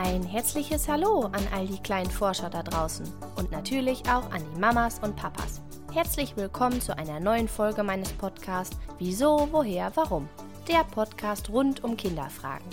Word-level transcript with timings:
Ein 0.00 0.22
herzliches 0.22 0.86
Hallo 0.86 1.22
an 1.32 1.44
all 1.52 1.66
die 1.66 1.82
kleinen 1.82 2.08
Forscher 2.08 2.48
da 2.48 2.62
draußen 2.62 3.04
und 3.34 3.50
natürlich 3.50 4.08
auch 4.08 4.30
an 4.30 4.44
die 4.54 4.60
Mamas 4.60 5.00
und 5.00 5.16
Papas. 5.16 5.60
Herzlich 5.92 6.36
willkommen 6.36 6.80
zu 6.80 6.96
einer 6.96 7.18
neuen 7.18 7.48
Folge 7.48 7.82
meines 7.82 8.12
Podcasts 8.12 8.78
Wieso, 8.98 9.48
woher, 9.50 9.90
warum? 9.96 10.28
Der 10.68 10.84
Podcast 10.84 11.50
rund 11.50 11.82
um 11.82 11.96
Kinderfragen. 11.96 12.68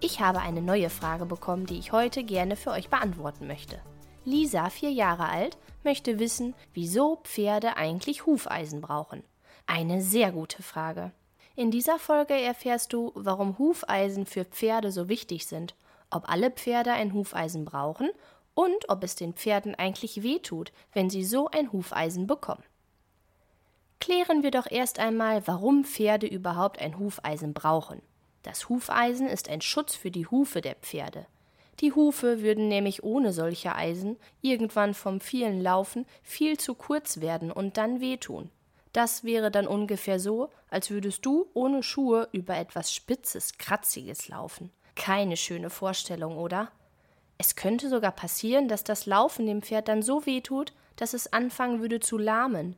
Ich 0.00 0.20
habe 0.20 0.40
eine 0.40 0.60
neue 0.60 0.90
Frage 0.90 1.24
bekommen, 1.24 1.64
die 1.64 1.78
ich 1.78 1.92
heute 1.92 2.22
gerne 2.22 2.56
für 2.56 2.72
euch 2.72 2.90
beantworten 2.90 3.46
möchte. 3.46 3.80
Lisa, 4.26 4.68
vier 4.68 4.92
Jahre 4.92 5.30
alt, 5.30 5.56
möchte 5.82 6.18
wissen, 6.18 6.54
wieso 6.74 7.22
Pferde 7.24 7.78
eigentlich 7.78 8.26
Hufeisen 8.26 8.82
brauchen. 8.82 9.24
Eine 9.64 10.02
sehr 10.02 10.32
gute 10.32 10.62
Frage. 10.62 11.10
In 11.56 11.70
dieser 11.70 11.98
Folge 11.98 12.34
erfährst 12.34 12.92
du, 12.92 13.12
warum 13.14 13.56
Hufeisen 13.56 14.26
für 14.26 14.44
Pferde 14.44 14.92
so 14.92 15.08
wichtig 15.08 15.46
sind 15.46 15.74
ob 16.10 16.28
alle 16.28 16.50
Pferde 16.50 16.92
ein 16.92 17.12
Hufeisen 17.12 17.64
brauchen 17.64 18.10
und 18.54 18.88
ob 18.88 19.04
es 19.04 19.14
den 19.14 19.34
Pferden 19.34 19.74
eigentlich 19.74 20.22
wehtut, 20.22 20.72
wenn 20.92 21.10
sie 21.10 21.24
so 21.24 21.48
ein 21.48 21.72
Hufeisen 21.72 22.26
bekommen. 22.26 22.64
Klären 24.00 24.42
wir 24.42 24.50
doch 24.50 24.70
erst 24.70 24.98
einmal, 24.98 25.46
warum 25.46 25.84
Pferde 25.84 26.26
überhaupt 26.26 26.80
ein 26.80 26.98
Hufeisen 26.98 27.52
brauchen. 27.52 28.00
Das 28.42 28.68
Hufeisen 28.68 29.28
ist 29.28 29.48
ein 29.48 29.60
Schutz 29.60 29.94
für 29.94 30.10
die 30.10 30.26
Hufe 30.26 30.60
der 30.60 30.76
Pferde. 30.76 31.26
Die 31.80 31.92
Hufe 31.92 32.42
würden 32.42 32.68
nämlich 32.68 33.04
ohne 33.04 33.32
solche 33.32 33.74
Eisen 33.74 34.16
irgendwann 34.40 34.94
vom 34.94 35.20
vielen 35.20 35.60
Laufen 35.60 36.06
viel 36.22 36.58
zu 36.58 36.74
kurz 36.74 37.20
werden 37.20 37.52
und 37.52 37.76
dann 37.76 38.00
wehtun. 38.00 38.50
Das 38.92 39.22
wäre 39.22 39.50
dann 39.50 39.66
ungefähr 39.66 40.18
so, 40.18 40.50
als 40.70 40.90
würdest 40.90 41.24
du 41.24 41.48
ohne 41.54 41.82
Schuhe 41.82 42.28
über 42.32 42.56
etwas 42.56 42.92
Spitzes, 42.92 43.58
Kratziges 43.58 44.28
laufen. 44.28 44.72
Keine 44.98 45.36
schöne 45.36 45.70
Vorstellung, 45.70 46.36
oder? 46.36 46.72
Es 47.38 47.54
könnte 47.54 47.88
sogar 47.88 48.10
passieren, 48.10 48.66
dass 48.66 48.82
das 48.82 49.06
Laufen 49.06 49.46
dem 49.46 49.62
Pferd 49.62 49.86
dann 49.86 50.02
so 50.02 50.26
weh 50.26 50.40
tut, 50.40 50.72
dass 50.96 51.14
es 51.14 51.32
anfangen 51.32 51.80
würde 51.80 52.00
zu 52.00 52.18
lahmen. 52.18 52.74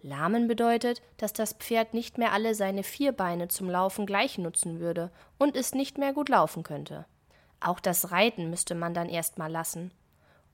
Lahmen 0.00 0.48
bedeutet, 0.48 1.02
dass 1.18 1.34
das 1.34 1.52
Pferd 1.52 1.92
nicht 1.92 2.16
mehr 2.16 2.32
alle 2.32 2.54
seine 2.54 2.82
vier 2.82 3.12
Beine 3.12 3.48
zum 3.48 3.68
Laufen 3.68 4.06
gleich 4.06 4.38
nutzen 4.38 4.80
würde 4.80 5.10
und 5.36 5.56
es 5.56 5.74
nicht 5.74 5.98
mehr 5.98 6.14
gut 6.14 6.30
laufen 6.30 6.62
könnte. 6.62 7.04
Auch 7.60 7.80
das 7.80 8.12
Reiten 8.12 8.48
müsste 8.48 8.74
man 8.74 8.94
dann 8.94 9.10
erst 9.10 9.36
mal 9.36 9.52
lassen. 9.52 9.92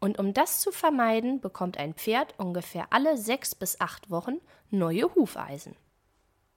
Und 0.01 0.19
um 0.19 0.35
das 0.35 0.61
zu 0.61 0.73
vermeiden, 0.73 1.41
bekommt 1.41 1.79
ein 1.79 1.95
Pferd 1.95 2.35
ungefähr 2.39 2.89
alle 2.91 3.17
sechs 3.17 3.55
bis 3.55 3.81
acht 3.81 4.11
Wochen 4.11 4.41
neue 4.71 5.15
Hufeisen. 5.15 5.77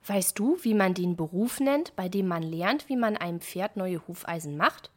Weißt 0.08 0.40
du, 0.40 0.58
wie 0.62 0.74
man 0.74 0.94
den 0.94 1.18
Beruf 1.18 1.60
nennt, 1.60 1.94
bei 1.98 2.08
dem 2.08 2.28
man 2.28 2.42
lernt, 2.42 2.88
wie 2.88 2.96
man 2.96 3.18
einem 3.18 3.42
Pferd 3.42 3.76
neue 3.76 4.08
Hufeisen 4.08 4.56
macht? 4.56 4.90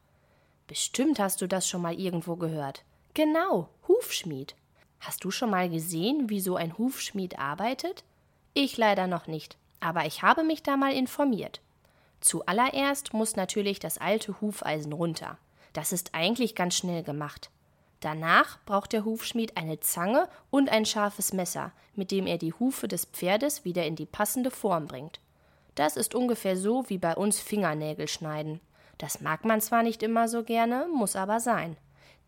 Bestimmt 0.69 1.19
hast 1.19 1.41
du 1.43 1.49
das 1.49 1.69
schon 1.69 1.83
mal 1.83 1.99
irgendwo 1.99 2.37
gehört. 2.37 2.85
Genau, 3.15 3.69
Hufschmied. 3.89 4.55
Hast 5.01 5.25
du 5.25 5.33
schon 5.33 5.51
mal 5.51 5.69
gesehen, 5.69 6.31
wie 6.31 6.41
so 6.41 6.55
ein 6.55 6.79
Hufschmied 6.79 7.41
arbeitet? 7.41 8.05
Ich 8.55 8.77
leider 8.77 9.09
noch 9.09 9.27
nicht, 9.27 9.57
aber 9.81 10.07
ich 10.07 10.23
habe 10.23 10.45
mich 10.45 10.63
da 10.63 10.77
mal 10.77 10.93
informiert. 10.93 11.61
Zuallererst 12.21 13.13
muss 13.13 13.35
natürlich 13.35 13.81
das 13.81 13.99
alte 13.99 14.41
Hufeisen 14.41 14.93
runter. 14.93 15.39
Das 15.73 15.93
ist 15.93 16.15
eigentlich 16.15 16.55
ganz 16.55 16.77
schnell 16.77 17.03
gemacht. 17.03 17.51
Danach 18.01 18.59
braucht 18.65 18.93
der 18.93 19.05
Hufschmied 19.05 19.57
eine 19.57 19.81
Zange 19.81 20.29
und 20.51 20.71
ein 20.71 20.87
scharfes 20.87 21.33
Messer, 21.35 21.73
mit 21.95 22.11
dem 22.11 22.27
er 22.27 22.39
die 22.39 22.55
Hufe 22.55 22.89
des 22.89 23.05
Pferdes 23.05 23.65
wieder 23.65 23.85
in 23.85 23.95
die 23.95 24.07
passende 24.07 24.51
Form 24.51 24.87
bringt. 24.87 25.21
Das 25.75 25.97
ist 25.97 26.15
ungefähr 26.15 26.57
so 26.57 26.89
wie 26.89 26.99
bei 26.99 27.15
uns 27.15 27.41
Fingernägel 27.41 28.09
schneiden. 28.09 28.61
Das 28.97 29.21
mag 29.21 29.45
man 29.45 29.61
zwar 29.61 29.83
nicht 29.83 30.03
immer 30.03 30.29
so 30.29 30.43
gerne, 30.43 30.87
muss 30.93 31.15
aber 31.15 31.41
sein. 31.41 31.77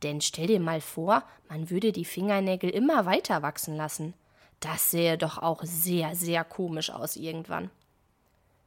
Denn 0.03 0.21
stell 0.21 0.47
dir 0.47 0.61
mal 0.61 0.81
vor, 0.81 1.23
man 1.49 1.71
würde 1.71 1.93
die 1.93 2.05
Fingernägel 2.05 2.71
immer 2.71 3.07
weiter 3.07 3.43
wachsen 3.43 3.77
lassen. 3.77 4.15
Das 4.61 4.91
sähe 4.91 5.19
doch 5.19 5.39
auch 5.39 5.63
sehr, 5.65 6.15
sehr 6.15 6.45
komisch 6.45 6.91
aus 6.91 7.17
irgendwann. 7.17 7.71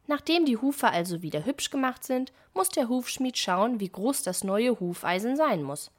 Nachdem 0.07 0.45
die 0.45 0.57
Hufe 0.57 0.89
also 0.89 1.21
wieder 1.21 1.45
hübsch 1.45 1.69
gemacht 1.69 2.03
sind, 2.03 2.31
muss 2.53 2.69
der 2.69 2.89
Hufschmied 2.89 3.37
schauen, 3.37 3.79
wie 3.79 3.89
groß 3.89 4.23
das 4.23 4.43
neue 4.43 4.79
Hufeisen 4.79 5.35
sein 5.35 5.63
muss. 5.63 5.91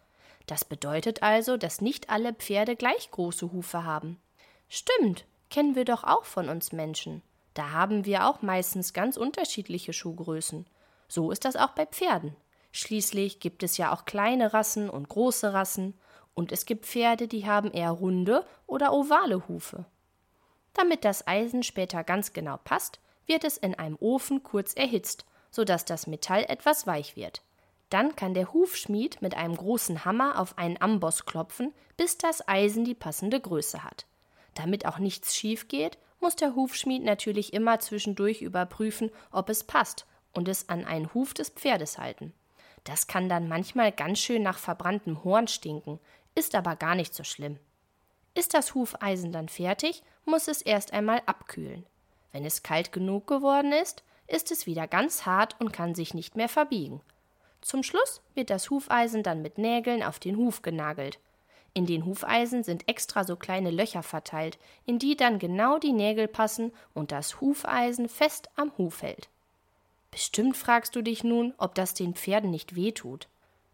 Das 0.46 0.64
bedeutet 0.64 1.22
also, 1.22 1.56
dass 1.56 1.80
nicht 1.80 2.08
alle 2.08 2.32
Pferde 2.32 2.76
gleich 2.76 3.10
große 3.10 3.52
Hufe 3.52 3.84
haben. 3.84 4.20
Stimmt, 4.68 5.24
kennen 5.50 5.74
wir 5.74 5.84
doch 5.84 6.04
auch 6.04 6.24
von 6.24 6.48
uns 6.48 6.72
Menschen. 6.72 7.22
Da 7.54 7.70
haben 7.70 8.04
wir 8.04 8.26
auch 8.28 8.42
meistens 8.42 8.92
ganz 8.92 9.16
unterschiedliche 9.16 9.92
Schuhgrößen. 9.92 10.66
So 11.08 11.30
ist 11.30 11.44
das 11.44 11.56
auch 11.56 11.70
bei 11.70 11.86
Pferden. 11.86 12.36
Schließlich 12.72 13.40
gibt 13.40 13.62
es 13.62 13.76
ja 13.76 13.94
auch 13.94 14.04
kleine 14.04 14.52
Rassen 14.52 14.90
und 14.90 15.08
große 15.08 15.52
Rassen, 15.52 15.94
und 16.34 16.52
es 16.52 16.66
gibt 16.66 16.84
Pferde, 16.84 17.28
die 17.28 17.46
haben 17.46 17.70
eher 17.70 17.90
runde 17.90 18.44
oder 18.66 18.92
ovale 18.92 19.48
Hufe. 19.48 19.86
Damit 20.74 21.06
das 21.06 21.26
Eisen 21.26 21.62
später 21.62 22.04
ganz 22.04 22.34
genau 22.34 22.58
passt, 22.62 23.00
wird 23.24 23.42
es 23.42 23.56
in 23.56 23.74
einem 23.74 23.96
Ofen 23.98 24.42
kurz 24.42 24.74
erhitzt, 24.74 25.24
sodass 25.50 25.86
das 25.86 26.06
Metall 26.06 26.44
etwas 26.46 26.86
weich 26.86 27.16
wird. 27.16 27.40
Dann 27.90 28.16
kann 28.16 28.34
der 28.34 28.52
Hufschmied 28.52 29.22
mit 29.22 29.36
einem 29.36 29.56
großen 29.56 30.04
Hammer 30.04 30.40
auf 30.40 30.58
einen 30.58 30.80
Amboss 30.80 31.24
klopfen, 31.24 31.72
bis 31.96 32.18
das 32.18 32.46
Eisen 32.48 32.84
die 32.84 32.94
passende 32.94 33.40
Größe 33.40 33.84
hat. 33.84 34.06
Damit 34.54 34.86
auch 34.86 34.98
nichts 34.98 35.36
schief 35.36 35.68
geht, 35.68 35.98
muss 36.20 36.34
der 36.34 36.54
Hufschmied 36.56 37.04
natürlich 37.04 37.52
immer 37.52 37.78
zwischendurch 37.78 38.42
überprüfen, 38.42 39.10
ob 39.30 39.48
es 39.50 39.64
passt 39.64 40.06
und 40.32 40.48
es 40.48 40.68
an 40.68 40.84
einen 40.84 41.12
Huf 41.14 41.34
des 41.34 41.50
Pferdes 41.50 41.98
halten. 41.98 42.32
Das 42.84 43.06
kann 43.06 43.28
dann 43.28 43.48
manchmal 43.48 43.92
ganz 43.92 44.18
schön 44.18 44.42
nach 44.42 44.58
verbranntem 44.58 45.24
Horn 45.24 45.48
stinken, 45.48 46.00
ist 46.34 46.54
aber 46.54 46.76
gar 46.76 46.94
nicht 46.94 47.14
so 47.14 47.24
schlimm. 47.24 47.58
Ist 48.34 48.54
das 48.54 48.74
Hufeisen 48.74 49.32
dann 49.32 49.48
fertig, 49.48 50.02
muss 50.24 50.48
es 50.48 50.62
erst 50.62 50.92
einmal 50.92 51.22
abkühlen. 51.26 51.86
Wenn 52.32 52.44
es 52.44 52.62
kalt 52.62 52.92
genug 52.92 53.26
geworden 53.26 53.72
ist, 53.72 54.02
ist 54.26 54.50
es 54.50 54.66
wieder 54.66 54.86
ganz 54.86 55.24
hart 55.24 55.56
und 55.58 55.72
kann 55.72 55.94
sich 55.94 56.12
nicht 56.12 56.36
mehr 56.36 56.48
verbiegen. 56.48 57.00
Zum 57.66 57.82
Schluss 57.82 58.20
wird 58.36 58.50
das 58.50 58.70
Hufeisen 58.70 59.24
dann 59.24 59.42
mit 59.42 59.58
Nägeln 59.58 60.04
auf 60.04 60.20
den 60.20 60.36
Huf 60.36 60.62
genagelt. 60.62 61.18
In 61.74 61.84
den 61.84 62.04
Hufeisen 62.04 62.62
sind 62.62 62.88
extra 62.88 63.24
so 63.24 63.34
kleine 63.34 63.72
Löcher 63.72 64.04
verteilt, 64.04 64.56
in 64.84 65.00
die 65.00 65.16
dann 65.16 65.40
genau 65.40 65.80
die 65.80 65.92
Nägel 65.92 66.28
passen 66.28 66.70
und 66.94 67.10
das 67.10 67.40
Hufeisen 67.40 68.08
fest 68.08 68.50
am 68.54 68.70
Huf 68.78 69.02
hält. 69.02 69.28
Bestimmt 70.12 70.56
fragst 70.56 70.94
du 70.94 71.02
dich 71.02 71.24
nun, 71.24 71.54
ob 71.58 71.74
das 71.74 71.92
den 71.92 72.14
Pferden 72.14 72.52
nicht 72.52 72.76
wehtut. 72.76 73.26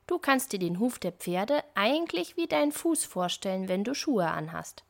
Du 0.06 0.18
kannst 0.18 0.54
dir 0.54 0.58
den 0.58 0.80
Huf 0.80 0.98
der 0.98 1.12
Pferde 1.12 1.62
eigentlich 1.74 2.38
wie 2.38 2.46
deinen 2.46 2.72
Fuß 2.72 3.04
vorstellen, 3.04 3.68
wenn 3.68 3.84
du 3.84 3.94
Schuhe 3.94 4.26
anhast. 4.26 4.84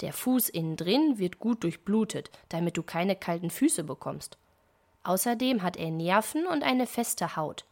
Der 0.00 0.12
Fuß 0.12 0.48
innen 0.48 0.76
drin 0.76 1.18
wird 1.18 1.40
gut 1.40 1.64
durchblutet, 1.64 2.30
damit 2.50 2.76
du 2.76 2.84
keine 2.84 3.16
kalten 3.16 3.50
Füße 3.50 3.82
bekommst. 3.82 4.38
Außerdem 5.02 5.64
hat 5.64 5.76
er 5.76 5.90
Nerven 5.90 6.46
und 6.46 6.62
eine 6.62 6.86
feste 6.86 7.34
Haut. 7.34 7.64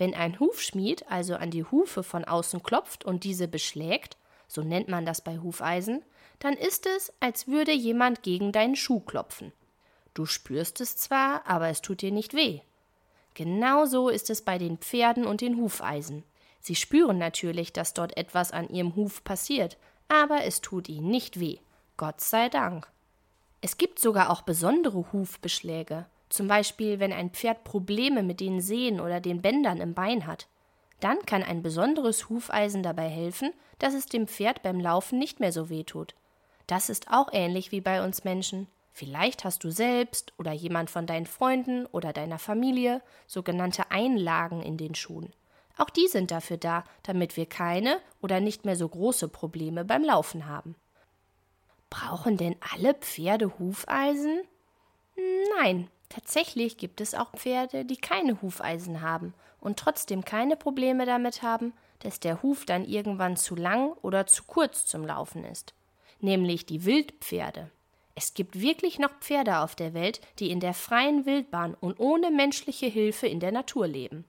Wenn 0.00 0.14
ein 0.14 0.40
Hufschmied 0.40 1.04
also 1.10 1.34
an 1.34 1.50
die 1.50 1.62
Hufe 1.62 2.02
von 2.02 2.24
außen 2.24 2.62
klopft 2.62 3.04
und 3.04 3.22
diese 3.22 3.46
beschlägt, 3.46 4.16
so 4.48 4.62
nennt 4.62 4.88
man 4.88 5.04
das 5.04 5.20
bei 5.20 5.36
Hufeisen, 5.40 6.02
dann 6.38 6.54
ist 6.54 6.86
es, 6.86 7.12
als 7.20 7.48
würde 7.48 7.72
jemand 7.72 8.22
gegen 8.22 8.50
deinen 8.50 8.76
Schuh 8.76 9.00
klopfen. 9.00 9.52
Du 10.14 10.24
spürst 10.24 10.80
es 10.80 10.96
zwar, 10.96 11.46
aber 11.46 11.68
es 11.68 11.82
tut 11.82 12.00
dir 12.00 12.12
nicht 12.12 12.32
weh. 12.32 12.60
Genauso 13.34 14.08
ist 14.08 14.30
es 14.30 14.40
bei 14.40 14.56
den 14.56 14.78
Pferden 14.78 15.26
und 15.26 15.42
den 15.42 15.58
Hufeisen. 15.58 16.24
Sie 16.60 16.76
spüren 16.76 17.18
natürlich, 17.18 17.74
dass 17.74 17.92
dort 17.92 18.16
etwas 18.16 18.52
an 18.52 18.70
ihrem 18.70 18.96
Huf 18.96 19.22
passiert, 19.22 19.76
aber 20.08 20.44
es 20.44 20.62
tut 20.62 20.88
ihnen 20.88 21.10
nicht 21.10 21.38
weh. 21.38 21.58
Gott 21.98 22.22
sei 22.22 22.48
Dank. 22.48 22.88
Es 23.60 23.76
gibt 23.76 23.98
sogar 23.98 24.30
auch 24.30 24.40
besondere 24.40 25.12
Hufbeschläge. 25.12 26.06
Zum 26.30 26.46
Beispiel, 26.46 27.00
wenn 27.00 27.12
ein 27.12 27.30
Pferd 27.30 27.64
Probleme 27.64 28.22
mit 28.22 28.40
den 28.40 28.60
Sehnen 28.60 29.00
oder 29.00 29.20
den 29.20 29.42
Bändern 29.42 29.80
im 29.80 29.94
Bein 29.94 30.26
hat. 30.26 30.46
Dann 31.00 31.18
kann 31.26 31.42
ein 31.42 31.62
besonderes 31.62 32.28
Hufeisen 32.28 32.82
dabei 32.82 33.08
helfen, 33.08 33.52
dass 33.78 33.94
es 33.94 34.06
dem 34.06 34.28
Pferd 34.28 34.62
beim 34.62 34.78
Laufen 34.78 35.18
nicht 35.18 35.40
mehr 35.40 35.52
so 35.52 35.68
weh 35.68 35.82
tut. 35.82 36.14
Das 36.66 36.88
ist 36.88 37.10
auch 37.10 37.30
ähnlich 37.32 37.72
wie 37.72 37.80
bei 37.80 38.04
uns 38.04 38.22
Menschen. 38.22 38.68
Vielleicht 38.92 39.44
hast 39.44 39.64
du 39.64 39.70
selbst 39.70 40.32
oder 40.38 40.52
jemand 40.52 40.88
von 40.88 41.06
deinen 41.06 41.26
Freunden 41.26 41.86
oder 41.86 42.12
deiner 42.12 42.38
Familie 42.38 43.02
sogenannte 43.26 43.90
Einlagen 43.90 44.62
in 44.62 44.76
den 44.76 44.94
Schuhen. 44.94 45.32
Auch 45.76 45.90
die 45.90 46.06
sind 46.06 46.30
dafür 46.30 46.58
da, 46.58 46.84
damit 47.02 47.36
wir 47.36 47.46
keine 47.46 47.98
oder 48.20 48.38
nicht 48.38 48.64
mehr 48.64 48.76
so 48.76 48.88
große 48.88 49.28
Probleme 49.28 49.84
beim 49.84 50.04
Laufen 50.04 50.46
haben. 50.46 50.76
Brauchen 51.88 52.36
denn 52.36 52.54
alle 52.72 52.94
Pferde 52.94 53.58
Hufeisen? 53.58 54.42
Nein, 55.58 55.88
Tatsächlich 56.10 56.76
gibt 56.76 57.00
es 57.00 57.14
auch 57.14 57.30
Pferde, 57.36 57.84
die 57.84 57.96
keine 57.96 58.42
Hufeisen 58.42 59.00
haben 59.00 59.32
und 59.60 59.78
trotzdem 59.78 60.24
keine 60.24 60.56
Probleme 60.56 61.06
damit 61.06 61.42
haben, 61.42 61.72
dass 62.00 62.18
der 62.18 62.42
Huf 62.42 62.66
dann 62.66 62.84
irgendwann 62.84 63.36
zu 63.36 63.54
lang 63.54 63.92
oder 64.02 64.26
zu 64.26 64.42
kurz 64.42 64.86
zum 64.86 65.06
Laufen 65.06 65.44
ist. 65.44 65.72
Nämlich 66.20 66.66
die 66.66 66.84
Wildpferde. 66.84 67.70
Es 68.16 68.34
gibt 68.34 68.60
wirklich 68.60 68.98
noch 68.98 69.20
Pferde 69.20 69.60
auf 69.60 69.76
der 69.76 69.94
Welt, 69.94 70.20
die 70.40 70.50
in 70.50 70.58
der 70.58 70.74
freien 70.74 71.26
Wildbahn 71.26 71.74
und 71.74 72.00
ohne 72.00 72.32
menschliche 72.32 72.86
Hilfe 72.86 73.28
in 73.28 73.38
der 73.38 73.52
Natur 73.52 73.86
leben. 73.86 74.24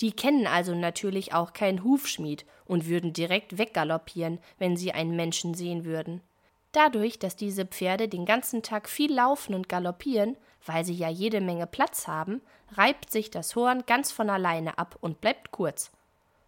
Die 0.00 0.12
kennen 0.12 0.48
also 0.48 0.74
natürlich 0.74 1.32
auch 1.32 1.52
keinen 1.52 1.84
Hufschmied 1.84 2.44
und 2.64 2.88
würden 2.88 3.12
direkt 3.12 3.56
weggaloppieren, 3.56 4.40
wenn 4.58 4.76
sie 4.76 4.92
einen 4.92 5.14
Menschen 5.14 5.54
sehen 5.54 5.84
würden. 5.84 6.22
Dadurch, 6.72 7.18
dass 7.18 7.36
diese 7.36 7.66
Pferde 7.66 8.08
den 8.08 8.24
ganzen 8.24 8.62
Tag 8.62 8.88
viel 8.88 9.12
laufen 9.12 9.54
und 9.54 9.68
galoppieren, 9.68 10.36
weil 10.64 10.84
sie 10.84 10.94
ja 10.94 11.08
jede 11.08 11.40
Menge 11.40 11.66
Platz 11.66 12.06
haben, 12.06 12.42
reibt 12.72 13.10
sich 13.10 13.30
das 13.30 13.56
Horn 13.56 13.84
ganz 13.86 14.12
von 14.12 14.30
alleine 14.30 14.78
ab 14.78 14.96
und 15.00 15.20
bleibt 15.20 15.50
kurz. 15.50 15.90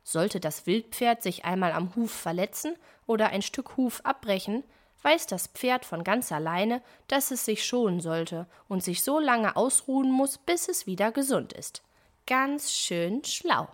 Sollte 0.05 0.41
das 0.41 0.67
Wildpferd 0.67 1.23
sich 1.23 1.45
einmal 1.45 1.73
am 1.73 1.95
Huf 1.97 2.13
verletzen 2.13 2.77
oder 3.07 3.29
ein 3.29 3.43
Stück 3.43 3.77
Huf 3.77 4.01
abbrechen, 4.05 4.65
weiß 5.03 5.27
das 5.27 5.49
Pferd 5.49 5.85
von 5.85 6.05
ganz 6.05 6.31
alleine, 6.31 6.83
dass 7.09 7.31
es 7.31 7.45
sich 7.45 7.65
schonen 7.65 8.01
sollte 8.01 8.47
und 8.69 8.85
sich 8.85 9.03
so 9.03 9.19
lange 9.19 9.57
ausruhen 9.57 10.11
muss, 10.11 10.39
bis 10.39 10.69
es 10.69 10.87
wieder 10.87 11.11
gesund 11.11 11.53
ist. 11.53 11.83
Ganz 12.27 12.73
schön 12.73 13.25
schlau. 13.25 13.69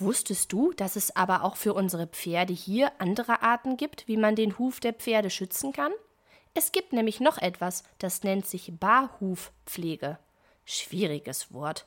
Wusstest 0.00 0.52
du, 0.52 0.72
dass 0.72 0.94
es 0.94 1.14
aber 1.16 1.42
auch 1.42 1.56
für 1.56 1.74
unsere 1.74 2.06
Pferde 2.06 2.52
hier 2.52 2.92
andere 2.98 3.42
Arten 3.42 3.76
gibt, 3.76 4.06
wie 4.06 4.16
man 4.16 4.36
den 4.36 4.56
Huf 4.58 4.78
der 4.78 4.92
Pferde 4.92 5.28
schützen 5.28 5.72
kann? 5.72 5.92
Es 6.54 6.70
gibt 6.70 6.92
nämlich 6.92 7.18
noch 7.18 7.38
etwas, 7.38 7.82
das 7.98 8.22
nennt 8.22 8.46
sich 8.46 8.72
Barhufpflege. 8.78 10.18
Schwieriges 10.64 11.52
Wort. 11.52 11.86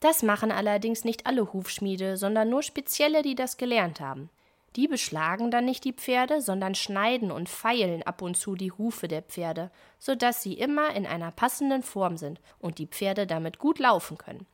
Das 0.00 0.22
machen 0.22 0.50
allerdings 0.50 1.04
nicht 1.04 1.26
alle 1.26 1.52
Hufschmiede, 1.52 2.16
sondern 2.16 2.50
nur 2.50 2.62
spezielle, 2.62 3.22
die 3.22 3.36
das 3.36 3.56
gelernt 3.56 4.00
haben. 4.00 4.30
Die 4.76 4.88
beschlagen 4.88 5.52
dann 5.52 5.64
nicht 5.64 5.84
die 5.84 5.92
Pferde, 5.92 6.40
sondern 6.40 6.74
schneiden 6.74 7.30
und 7.30 7.48
feilen 7.48 8.02
ab 8.02 8.20
und 8.20 8.36
zu 8.36 8.56
die 8.56 8.72
Hufe 8.72 9.06
der 9.06 9.22
Pferde, 9.22 9.70
so 10.00 10.16
dass 10.16 10.42
sie 10.42 10.54
immer 10.54 10.94
in 10.94 11.06
einer 11.06 11.30
passenden 11.30 11.84
Form 11.84 12.16
sind 12.16 12.40
und 12.58 12.78
die 12.78 12.88
Pferde 12.88 13.28
damit 13.28 13.58
gut 13.58 13.78
laufen 13.78 14.18
können. 14.18 14.46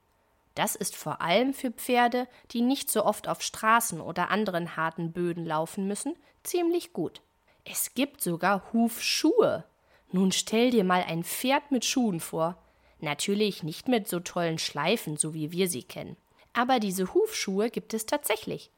Das 0.55 0.75
ist 0.75 0.97
vor 0.97 1.21
allem 1.21 1.55
für 1.55 1.71
Pferde, 1.71 2.27
die 2.51 2.63
nicht 2.63 2.91
so 2.91 3.05
oft 3.05 3.29
auf 3.29 3.43
Straßen 3.43 4.01
oder 4.01 4.31
anderen 4.31 4.77
harten 4.77 5.13
Böden 5.13 5.45
laufen 5.45 5.87
müssen, 5.87 6.17
ziemlich 6.43 6.93
gut. 6.93 7.21
Es 7.65 7.95
gibt 7.95 8.21
sogar 8.21 8.73
Hufschuhe. 8.73 9.65
Nun 10.13 10.33
stell 10.33 10.71
dir 10.71 10.85
mal 10.85 11.05
ein 11.07 11.23
Pferd 11.23 11.71
mit 11.71 11.85
Schuhen 11.85 12.21
vor. 12.21 12.57
Natürlich 12.99 13.63
nicht 13.63 13.89
mit 13.89 14.09
so 14.09 14.21
tollen 14.21 14.59
Schleifen, 14.59 15.17
so 15.17 15.35
wie 15.35 15.53
wir 15.53 15.69
sie 15.69 15.83
kennen. 15.83 16.17
Aber 16.53 16.81
diese 16.81 17.15
Hufschuhe 17.15 17.71
gibt 17.71 17.95
es 17.95 18.07
tatsächlich. 18.07 18.71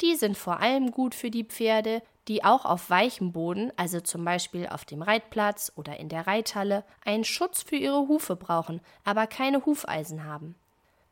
Die 0.00 0.16
sind 0.16 0.36
vor 0.36 0.60
allem 0.60 0.90
gut 0.90 1.14
für 1.14 1.30
die 1.30 1.44
Pferde, 1.44 2.02
die 2.28 2.44
auch 2.44 2.64
auf 2.64 2.90
weichem 2.90 3.32
Boden, 3.32 3.72
also 3.76 4.00
zum 4.00 4.24
Beispiel 4.24 4.66
auf 4.68 4.84
dem 4.84 5.02
Reitplatz 5.02 5.72
oder 5.76 5.98
in 5.98 6.08
der 6.08 6.26
Reithalle, 6.26 6.84
einen 7.04 7.24
Schutz 7.24 7.62
für 7.62 7.76
ihre 7.76 8.08
Hufe 8.08 8.36
brauchen, 8.36 8.80
aber 9.04 9.26
keine 9.26 9.64
Hufeisen 9.64 10.24
haben. 10.24 10.54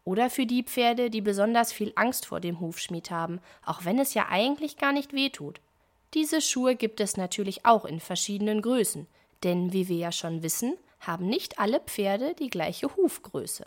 Oder 0.04 0.30
für 0.30 0.46
die 0.46 0.64
Pferde, 0.64 1.10
die 1.10 1.20
besonders 1.20 1.72
viel 1.72 1.92
Angst 1.94 2.26
vor 2.26 2.40
dem 2.40 2.60
Hufschmied 2.60 3.10
haben, 3.10 3.40
auch 3.64 3.84
wenn 3.84 3.98
es 3.98 4.14
ja 4.14 4.26
eigentlich 4.28 4.76
gar 4.76 4.92
nicht 4.92 5.12
weh 5.12 5.30
tut. 5.30 5.60
Diese 6.14 6.40
Schuhe 6.40 6.74
gibt 6.74 7.00
es 7.00 7.16
natürlich 7.16 7.64
auch 7.64 7.84
in 7.84 8.00
verschiedenen 8.00 8.62
Größen, 8.62 9.06
denn 9.44 9.72
wie 9.72 9.88
wir 9.88 9.96
ja 9.96 10.12
schon 10.12 10.42
wissen, 10.42 10.76
haben 11.00 11.26
nicht 11.26 11.58
alle 11.58 11.80
Pferde 11.80 12.34
die 12.34 12.50
gleiche 12.50 12.94
Hufgröße. 12.96 13.66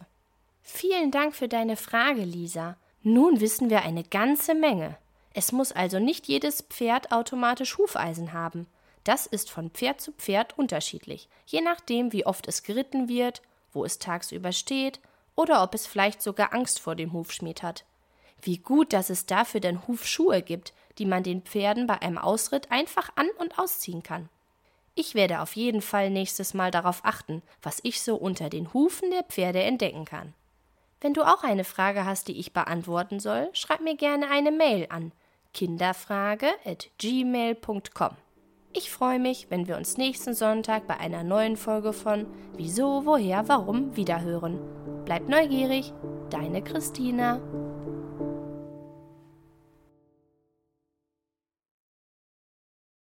Vielen 0.61 1.11
Dank 1.11 1.35
für 1.35 1.47
deine 1.47 1.77
Frage, 1.77 2.23
Lisa. 2.23 2.75
Nun 3.01 3.39
wissen 3.39 3.69
wir 3.69 3.83
eine 3.83 4.03
ganze 4.03 4.55
Menge. 4.55 4.97
Es 5.33 5.51
muss 5.51 5.71
also 5.71 5.99
nicht 5.99 6.27
jedes 6.27 6.61
Pferd 6.61 7.11
automatisch 7.11 7.77
Hufeisen 7.77 8.33
haben. 8.33 8.67
Das 9.03 9.25
ist 9.25 9.51
von 9.51 9.69
Pferd 9.69 10.01
zu 10.01 10.11
Pferd 10.13 10.57
unterschiedlich, 10.57 11.29
je 11.45 11.61
nachdem, 11.61 12.11
wie 12.13 12.25
oft 12.25 12.47
es 12.47 12.63
geritten 12.63 13.07
wird, 13.07 13.41
wo 13.71 13.85
es 13.85 13.99
tagsüber 13.99 14.51
steht 14.51 14.99
oder 15.35 15.63
ob 15.63 15.73
es 15.73 15.87
vielleicht 15.87 16.21
sogar 16.21 16.53
Angst 16.53 16.79
vor 16.79 16.95
dem 16.95 17.13
Hufschmied 17.13 17.63
hat. 17.63 17.85
Wie 18.41 18.57
gut, 18.57 18.93
dass 18.93 19.09
es 19.09 19.25
dafür 19.25 19.59
denn 19.59 19.85
Hufschuhe 19.87 20.41
gibt, 20.41 20.73
die 20.97 21.05
man 21.05 21.23
den 21.23 21.41
Pferden 21.41 21.87
bei 21.87 22.01
einem 22.01 22.17
Ausritt 22.17 22.71
einfach 22.71 23.09
an- 23.15 23.29
und 23.39 23.59
ausziehen 23.59 24.03
kann. 24.03 24.29
Ich 24.93 25.13
werde 25.13 25.41
auf 25.41 25.55
jeden 25.55 25.81
Fall 25.81 26.09
nächstes 26.09 26.53
Mal 26.53 26.71
darauf 26.71 27.01
achten, 27.03 27.41
was 27.61 27.81
ich 27.83 28.01
so 28.01 28.15
unter 28.15 28.49
den 28.49 28.71
Hufen 28.73 29.11
der 29.11 29.23
Pferde 29.23 29.61
entdecken 29.61 30.05
kann. 30.05 30.33
Wenn 31.01 31.13
du 31.13 31.23
auch 31.23 31.43
eine 31.43 31.65
Frage 31.65 32.05
hast, 32.05 32.29
die 32.29 32.39
ich 32.39 32.53
beantworten 32.53 33.19
soll, 33.19 33.49
schreib 33.53 33.81
mir 33.81 33.97
gerne 33.97 34.29
eine 34.29 34.51
Mail 34.51 34.87
an 34.89 35.11
kinderfrage@gmail.com. 35.53 38.11
Ich 38.73 38.91
freue 38.91 39.19
mich, 39.19 39.47
wenn 39.49 39.67
wir 39.67 39.75
uns 39.77 39.97
nächsten 39.97 40.33
Sonntag 40.33 40.87
bei 40.87 40.97
einer 40.97 41.23
neuen 41.23 41.57
Folge 41.57 41.93
von 41.93 42.25
Wieso, 42.57 43.05
woher, 43.05 43.47
warum 43.47 43.95
wiederhören. 43.95 44.59
Bleib 45.05 45.29
neugierig, 45.29 45.93
deine 46.29 46.61
Christina. 46.63 47.39